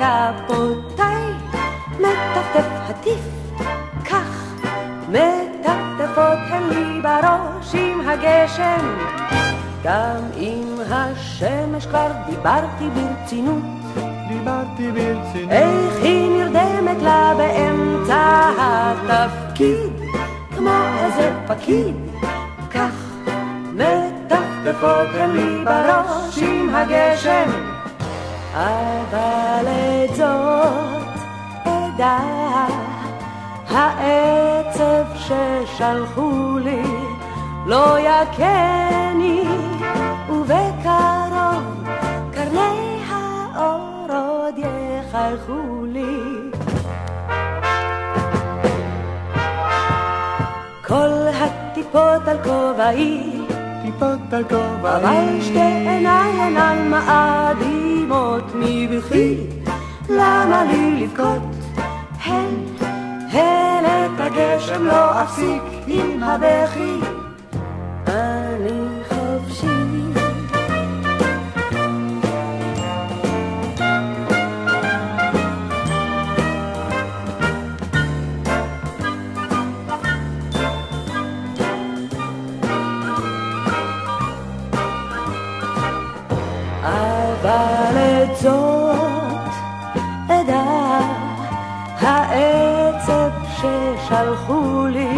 כפותיי 0.00 1.22
מטפטף 1.98 2.66
הטיף, 2.88 3.20
כך 4.04 4.54
מטפטפות 5.08 6.38
הן 6.50 6.62
לי 6.68 7.00
בראש 7.02 7.74
עם 7.74 8.08
הגשם. 8.08 8.96
גם 9.84 10.16
עם 10.36 10.76
השמש 10.90 11.86
כבר 11.86 12.12
דיברתי 12.26 12.88
ברצינות, 12.94 13.62
דיברתי 14.28 14.90
ברצינות. 14.92 15.50
איך 15.50 16.02
היא 16.02 16.30
נרדמת 16.30 17.02
לה 17.02 17.32
באמצע 17.36 18.50
התפקיד, 18.58 19.92
כמו 20.56 20.70
איזה 21.04 21.32
פקיד, 21.46 21.96
כך 22.70 22.92
מטפטפות 23.72 25.08
הן 25.14 25.30
לי 25.30 25.64
בראש 25.64 26.38
עם 26.38 26.74
הגשם, 26.74 27.69
אבל 28.54 29.66
את 29.68 30.14
זאת 30.14 31.20
אדע, 31.64 32.18
העצב 33.68 35.04
ששלחו 35.16 36.58
לי 36.58 36.82
לא 37.66 37.98
יכני, 38.00 39.44
ובקרוב 40.30 41.88
קרני 42.32 43.00
האור 43.08 44.06
עוד 44.08 44.54
יחייכו 44.58 45.84
לי. 45.86 46.50
כל 50.86 51.10
הטיפות 51.34 52.28
על 52.28 52.38
כובעי, 52.44 53.40
טיפות 53.82 54.32
על 54.32 54.44
כובעי. 54.44 54.70
אבל 54.96 55.40
שתי 55.40 55.58
עיניי 55.58 56.40
אינן 56.44 56.88
מאדימות 56.90 58.39
מבכי, 58.60 59.36
למה 60.08 60.64
לי 60.64 61.04
לבכות? 61.04 61.42
הן, 62.24 62.54
הן 63.30 63.84
את 63.84 64.20
הגשם 64.20 64.84
לא 64.84 65.22
אפסיק 65.22 65.62
עם 65.86 66.22
הבכי. 66.22 67.19
ששלחו 94.50 94.86
לי 94.86 95.08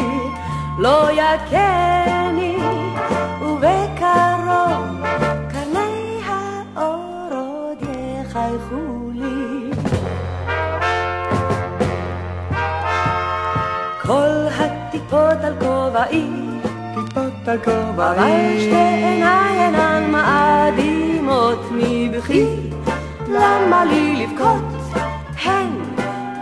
לא 0.78 1.08
יכני, 1.12 2.58
ובקרוב 3.40 5.06
קרני 5.52 6.20
האור 6.26 7.28
עוד 7.30 7.78
יחייכו 7.80 9.10
לי. 9.14 9.70
כל 14.02 14.46
הטיפות 14.58 15.44
על 15.44 15.54
כובעי 15.60 16.30
טיפות 16.94 17.48
על 17.48 17.58
אבל 17.64 18.14
כובעי. 18.14 18.60
שתי 18.60 18.74
עיניי 18.74 19.64
אינן 19.64 20.10
מאדימות 20.10 21.58
מבכי, 21.72 22.46
למה 23.28 23.84
לי 23.84 24.26
לבכות? 24.26 24.62
הן, 25.44 25.68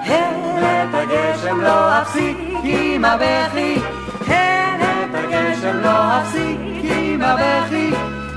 הן 0.04 0.62
את 0.62 0.94
הגשם 0.94 1.60
לא 1.60 2.02
אפסיק 2.02 2.49
כי 2.62 2.98
מה 2.98 3.16
בכי, 3.16 3.74
הן 4.26 4.80
את 4.80 5.14
הגשם 5.14 5.76
לא 5.76 6.20
אפסיק, 6.20 6.58
כי 6.80 7.16
מה 7.16 7.36
בכי, 7.36 7.90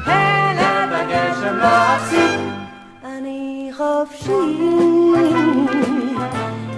הן 0.06 0.58
את 0.58 0.90
הגשם 0.92 1.56
לא 1.56 1.96
אפסיק. 1.96 2.40
אני 3.06 3.72
חופשי, 3.78 4.58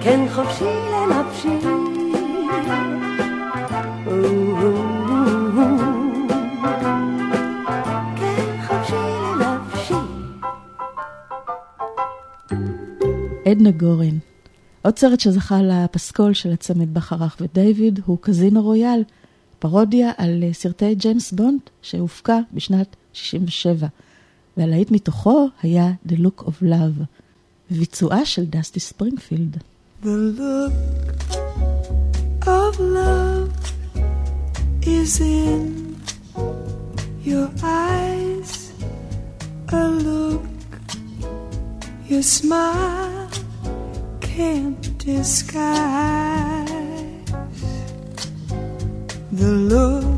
כן 0.01 0.19
חופשי 0.35 0.65
לנפשי. 0.91 1.59
כן 8.15 8.61
חופשי 8.67 8.95
לנפשי. 9.39 9.93
עדנה 13.45 13.71
גורן. 13.71 14.34
עוד 14.85 14.99
סרט 14.99 15.19
שזכה 15.19 15.61
לפסקול 15.61 16.33
של 16.33 16.51
הצמד 16.51 16.93
בכרך 16.93 17.37
ודייוויד 17.41 17.99
הוא 18.05 18.17
קזינו 18.21 18.61
רויאל, 18.61 19.03
פרודיה 19.59 20.11
על 20.17 20.43
אה, 20.43 20.53
סרטי 20.53 20.95
ג'יימס 20.95 21.31
בונד 21.31 21.59
שהופקה 21.81 22.39
בשנת 22.53 22.95
67, 23.13 23.87
והלהיט 24.57 24.91
מתוכו 24.91 25.47
היה 25.63 25.91
The 26.07 26.11
Look 26.11 26.43
of 26.43 26.63
Love, 26.63 27.03
בביצועה 27.71 28.25
של 28.25 28.45
דסטי 28.45 28.79
ספרינגפילד. 28.79 29.57
The 30.03 30.07
look 30.39 31.27
of 32.45 32.79
love 32.79 33.51
is 34.81 35.19
in 35.19 35.61
your 37.25 37.49
eyes. 37.63 38.51
A 39.67 39.85
look 40.05 40.45
your 42.09 42.21
smile 42.21 43.04
empty 44.37 44.91
disguise 44.97 46.69
The 49.31 49.47
look 49.47 50.14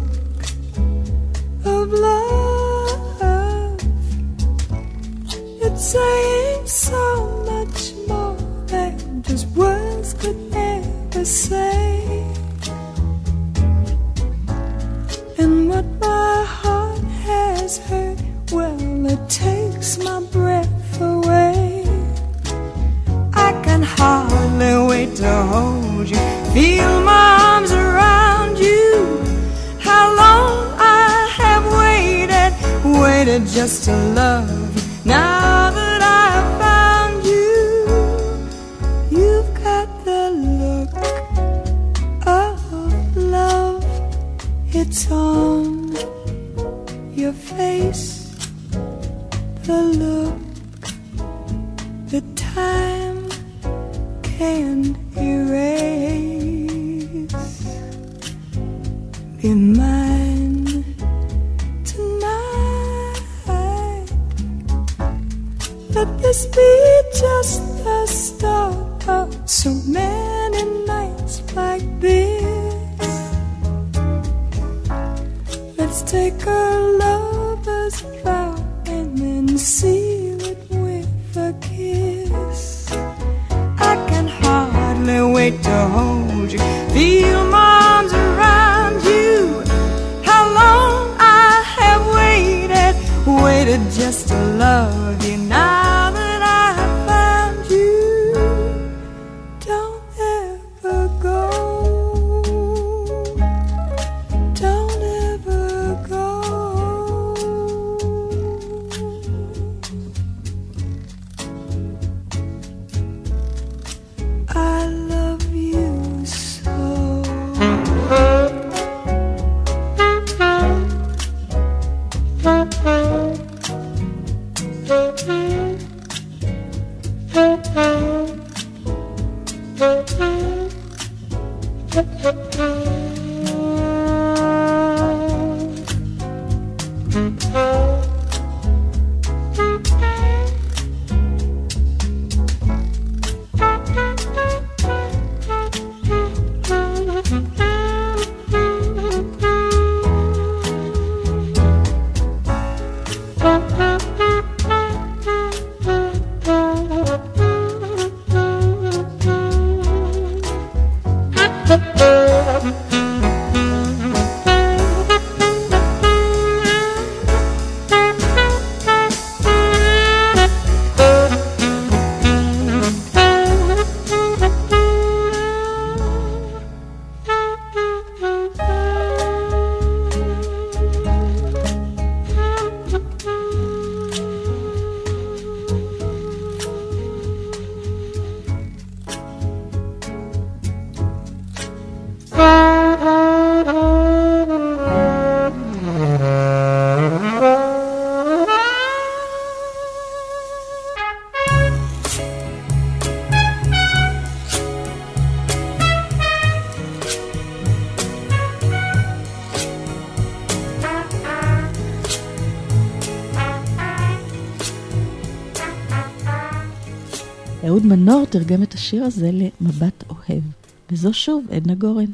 אהוד 217.68 217.86
מנור 217.86 218.26
תרגם 218.26 218.64
את 218.64 218.74
השיר 218.74 219.04
הזה 219.04 219.30
למבט 219.34 220.04
אוהב, 220.10 220.44
וזו 220.92 221.14
שוב 221.14 221.46
עדנה 221.52 221.76
גורן. 221.76 222.06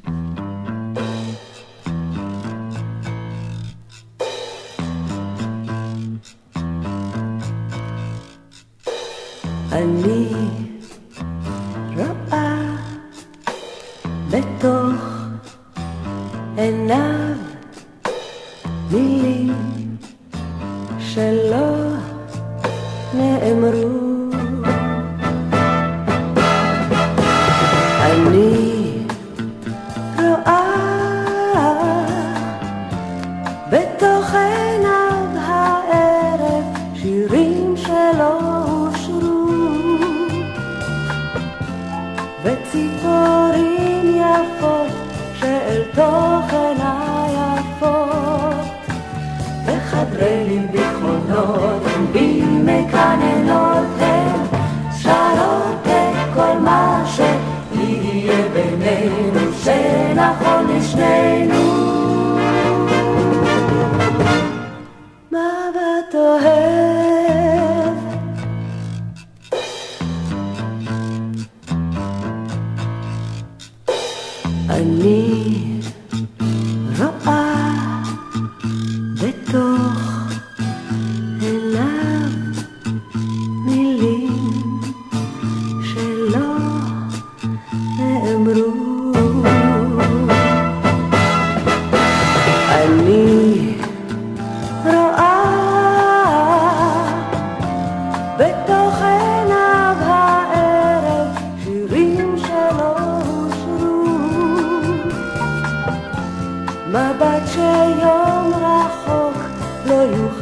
אני 9.72 10.13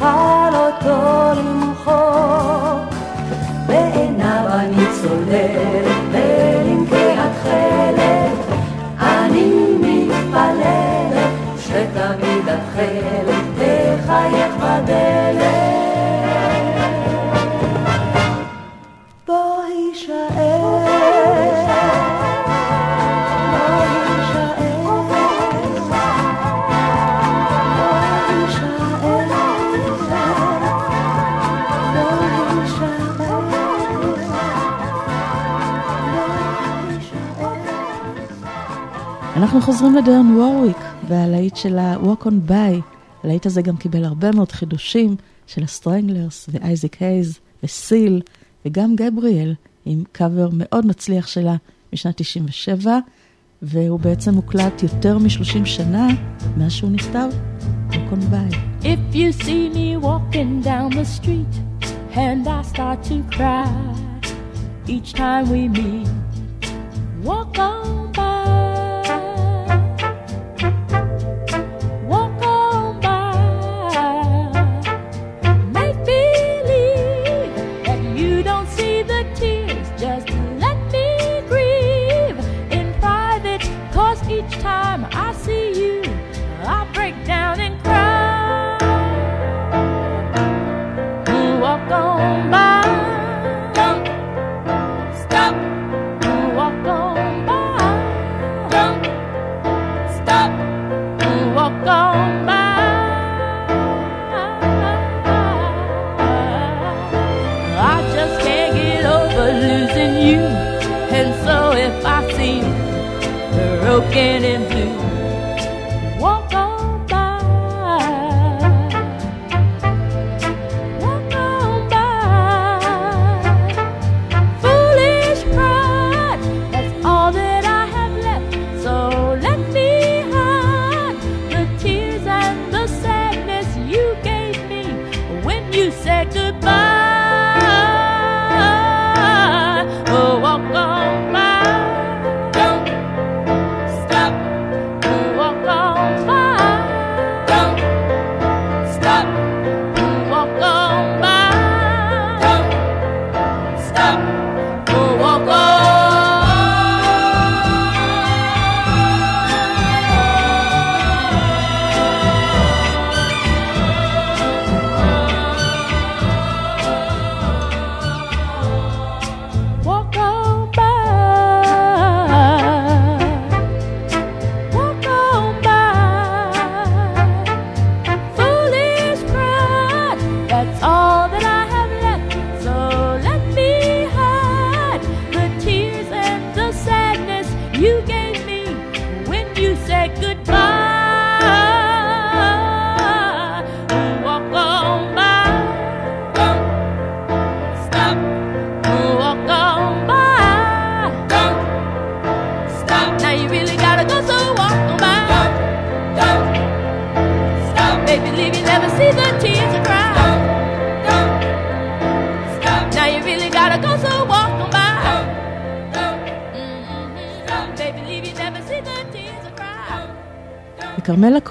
לא 0.02 0.31
אנחנו 39.52 39.72
חוזרים 39.72 39.94
לדיון 39.94 40.36
וורוויק 40.36 40.76
והלהיט 41.08 41.56
שלה 41.56 41.96
Walk 42.02 42.24
on 42.24 42.50
by. 42.50 42.82
הלהיט 43.24 43.46
הזה 43.46 43.62
גם 43.62 43.76
קיבל 43.76 44.04
הרבה 44.04 44.30
מאוד 44.30 44.52
חידושים 44.52 45.16
של 45.46 45.62
הסטרנגלרס 45.62 46.48
ואייזיק 46.52 47.02
הייז 47.02 47.38
וסיל 47.62 48.22
וגם 48.66 48.96
גבריאל 48.96 49.54
עם 49.84 50.02
קאבר 50.12 50.48
מאוד 50.52 50.86
מצליח 50.86 51.26
שלה 51.26 51.56
משנת 51.92 52.16
97 52.16 52.98
והוא 53.62 54.00
בעצם 54.00 54.34
מוקלט 54.34 54.82
יותר 54.82 55.18
מ-30 55.18 55.64
שנה 55.64 56.08
מאז 56.56 56.72
שהוא 56.72 56.90
נכתב. 56.90 57.28
Walk 57.90 57.94
on 57.94 58.32
by. 58.32 58.56
If 58.82 59.14
you 59.14 59.32
see 59.32 59.68
me 59.68 59.96
walking 59.96 60.60
down 60.62 60.90
the 60.90 61.04
street 61.04 61.54
and 62.14 62.48
I 62.48 62.62
start 62.62 62.98
to 63.10 63.36
cry 63.36 63.68
each 64.86 65.12
time 65.12 65.44
we 65.50 65.68
meet, 65.68 66.08
walk 67.24 67.58
on 67.58 68.12
by. 68.12 68.41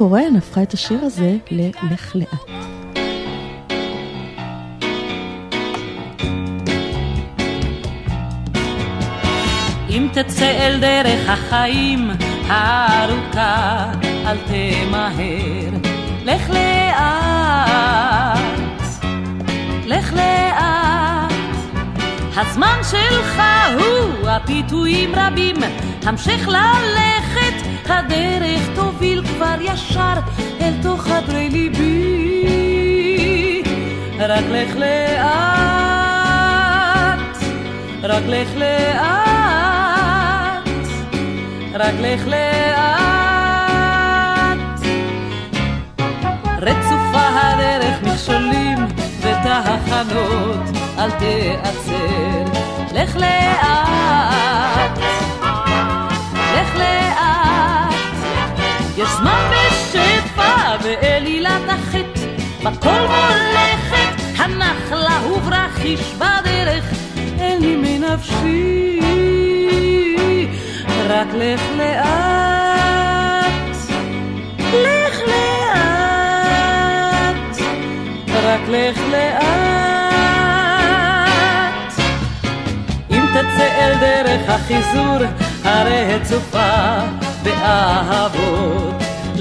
קורן 0.02 0.36
הפכה 0.36 0.64
את 0.64 0.74
השיר 0.74 0.99
הזה 1.02 1.36
ל"לך 1.52 2.16
לאט". 2.16 2.49
אם 9.89 10.08
תצא 10.14 10.45
אל 10.45 10.80
דרך 10.80 11.30
החיים 11.30 12.12
הארוכה, 12.47 13.91
אל 14.26 14.38
תמהר. 14.38 15.70
לך 16.24 16.49
לאט, 16.49 17.62
לך 19.86 20.14
לאט. 20.14 21.32
הזמן 22.36 22.80
שלך 22.91 23.41
הוא 23.80 24.30
הפיתויים 24.30 25.12
רבים, 25.16 25.56
המשך 26.04 26.47
ללכת, 26.47 27.30
הדרך 27.89 28.69
תוביל 28.75 29.23
כבר 29.25 29.55
ישר 29.61 30.13
אל 30.61 30.73
תוך 30.82 31.01
חדרי 31.01 31.49
ליבי. 31.49 32.41
רק 34.19 34.45
לך 34.49 34.75
לאט, 34.75 35.32
רק 38.03 38.23
לך 38.27 38.49
לאט, 38.55 39.01
רק 41.73 41.93
לך 41.99 42.27
לאט. 42.27 42.82
רצופה 46.61 47.27
הדרך 47.34 48.03
מכשולים 48.03 48.77
ותחנות, 49.21 50.59
אל 50.97 51.11
תעצר, 51.11 52.43
לך 52.93 53.15
לאט, 53.15 54.99
יש 58.97 59.09
זמן 59.17 59.51
בשפע 59.51 60.75
ואלילת 60.83 61.61
החטא, 61.69 62.21
בכל 62.63 63.01
מולכת 63.07 64.21
הנחלה 64.37 65.19
וברחיש 65.27 66.13
בדרך, 66.17 66.85
אין 67.39 67.61
לי 67.61 67.75
מנפשי. 67.75 68.99
רק 71.07 71.27
לך 71.33 71.61
לאט, 71.77 72.05
לך 74.73 75.19
לאט, 75.27 76.51
רק 78.43 78.61
לך 78.67 78.99
לאט. 79.11 79.51
אם 83.11 83.25
תצא 83.33 83.67
אל 83.79 83.93
דרך 83.99 84.49
החיזור, 84.49 85.19
הרי 85.63 86.13
הצופה 86.13 87.20
באהבות. 87.43 88.91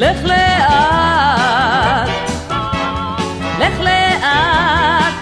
לך 0.00 0.24
לאט, 0.24 2.08
לך 3.58 3.80
לאט, 3.80 5.14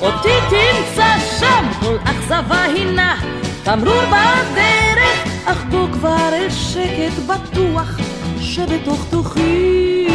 אותי 0.00 0.28
תמצא 0.50 1.18
שם, 1.40 1.66
כל 1.80 1.96
אכזבה 2.04 2.62
הינה 2.62 3.16
תמרור 3.62 4.02
בדרך, 4.06 5.24
אך 5.44 5.64
בוא 5.70 5.88
כבר 5.92 6.28
אל 6.32 6.50
שקט 6.50 7.18
בטוח 7.26 7.98
שבתוך 8.40 9.06
תוכי. 9.10 10.06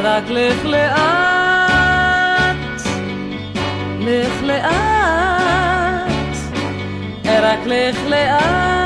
רק 0.00 0.24
לך 0.28 0.64
לאט, 0.64 0.96
לך 4.00 4.42
לאט, 4.42 4.64
רק 7.26 7.58
לך 7.66 7.96
לאט. 8.08 8.83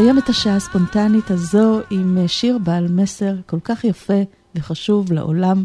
נסיים 0.00 0.18
את 0.18 0.28
השעה 0.28 0.56
הספונטנית 0.56 1.30
הזו 1.30 1.80
עם 1.90 2.18
אה, 2.18 2.28
שיר 2.28 2.58
בעל 2.58 2.88
מסר 2.88 3.34
כל 3.46 3.60
כך 3.64 3.84
יפה 3.84 4.22
וחשוב 4.54 5.12
לעולם, 5.12 5.64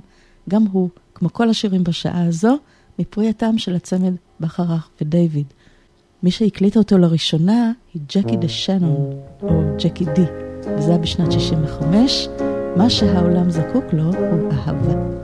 גם 0.49 0.63
הוא, 0.71 0.89
כמו 1.13 1.33
כל 1.33 1.49
השירים 1.49 1.83
בשעה 1.83 2.25
הזו, 2.25 2.57
מפרי 2.99 3.29
הטעם 3.29 3.57
של 3.57 3.75
הצמד 3.75 4.13
בחרך 4.39 4.89
ודייוויד. 5.01 5.45
מי 6.23 6.31
שהקליטה 6.31 6.79
אותו 6.79 6.97
לראשונה 6.97 7.71
היא 7.93 8.01
ג'קי 8.15 8.37
דה 8.37 8.49
שנון, 8.49 9.09
או 9.41 9.61
ג'קי 9.77 10.05
די, 10.05 10.25
וזה 10.77 10.89
היה 10.89 10.97
בשנת 10.97 11.31
65. 11.31 12.27
מה 12.75 12.89
שהעולם 12.89 13.49
זקוק 13.49 13.85
לו 13.93 14.03
הוא 14.03 14.51
אהבה. 14.51 15.14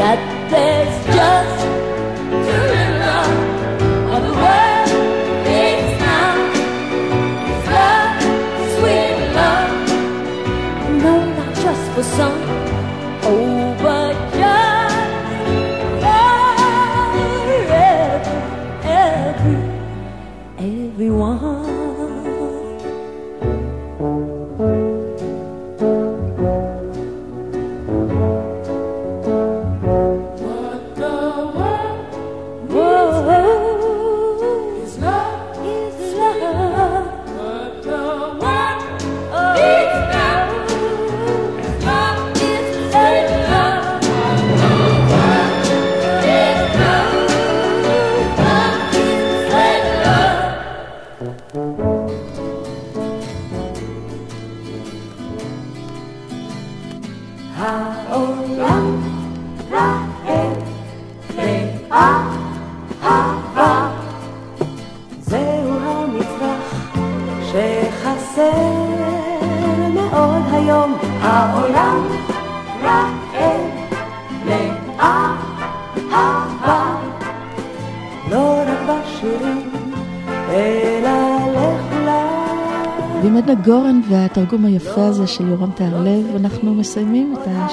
That 0.00 0.20
there's 0.50 0.96
just 1.18 1.60
too 2.46 2.64
little 2.72 3.02
of. 3.16 4.22
The 4.26 4.32
world 4.42 4.90
needs 5.44 5.92
now 6.00 6.34
love, 7.76 8.16
sweet 8.76 9.18
love. 9.38 9.72
No, 11.04 11.14
not 11.38 11.52
just 11.64 11.84
for 11.94 12.04
some, 12.16 12.39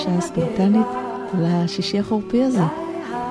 השעה 0.08 0.18
הספונטנית 0.18 0.88
לשישי 1.40 2.00
החורפי 2.00 2.44
הזה. 2.44 2.64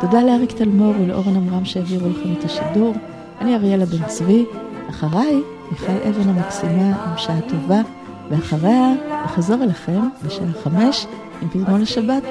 תודה 0.01 0.23
לאריק 0.23 0.53
תלמור 0.53 0.95
ולאורן 1.01 1.37
עמרם 1.37 1.65
שהעבירו 1.65 2.09
לכם 2.09 2.33
את 2.39 2.45
השידור. 2.45 2.95
אני 3.41 3.55
אריאלה 3.55 3.87
בן 3.87 4.07
צבי, 4.07 4.45
אחריי 4.91 5.43
מיכל 5.71 5.93
אבן 6.09 6.29
המקסימה 6.29 7.05
עם 7.07 7.17
שעה 7.17 7.41
טובה, 7.49 7.81
ואחריה 8.31 8.93
אחזור 9.25 9.63
אליכם 9.63 10.01
בשעה 10.25 10.47
חמש 10.65 11.07
עם 11.43 11.49
פזמון 11.49 11.81
לשבת, 11.81 12.23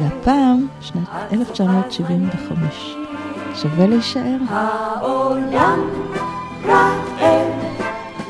והפעם 0.00 0.66
שנת 0.80 1.08
1975. 1.32 2.96
שווה 3.54 3.86
להישאר. 3.86 4.36
העולם 4.48 5.80
רעב 6.66 7.12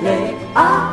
לאהבה 0.02 0.92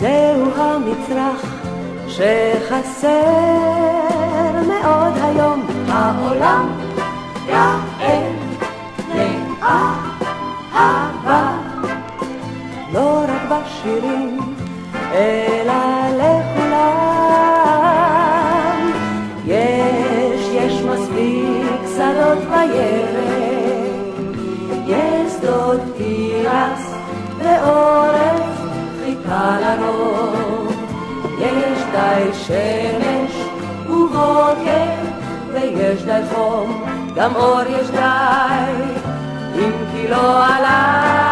זהו 0.00 0.50
המצרך 0.54 1.55
שחסר 2.16 3.08
מאוד 4.66 5.12
היום 5.22 5.66
העולם 5.88 6.68
רעב 7.48 7.85
די 32.16 32.34
שמש 32.34 33.32
ובוקר 33.86 34.94
ויש 35.52 36.02
די 36.02 36.20
חום 36.34 36.84
גם 37.14 37.34
אור 37.36 37.60
יש 37.68 37.90
די 37.90 38.94
אם 39.54 39.72
כי 39.92 40.08
לא 40.08 40.46
עליי 40.46 41.25